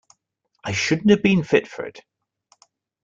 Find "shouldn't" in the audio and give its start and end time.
0.71-1.11